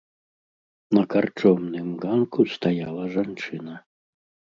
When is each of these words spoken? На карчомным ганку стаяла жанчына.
На 0.97 1.01
карчомным 1.15 1.87
ганку 2.05 2.41
стаяла 2.53 3.05
жанчына. 3.17 3.75